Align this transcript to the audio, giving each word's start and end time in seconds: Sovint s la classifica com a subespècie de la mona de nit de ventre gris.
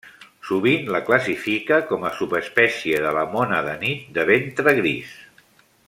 Sovint 0.45 0.87
s 0.87 0.93
la 0.95 1.01
classifica 1.09 1.77
com 1.91 2.07
a 2.09 2.13
subespècie 2.21 3.03
de 3.05 3.13
la 3.19 3.27
mona 3.35 3.61
de 3.69 3.77
nit 3.85 4.09
de 4.17 4.27
ventre 4.31 4.79
gris. 4.81 5.15